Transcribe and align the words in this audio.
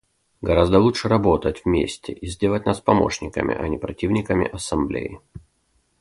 Гораздо 0.41 0.79
лучше 0.79 1.09
работать 1.09 1.63
вместе 1.63 2.11
и 2.11 2.25
сделать 2.25 2.65
нас 2.65 2.81
помощниками, 2.81 3.53
а 3.53 3.67
не 3.67 3.77
противниками 3.77 4.47
Ассамблеи. 4.49 5.19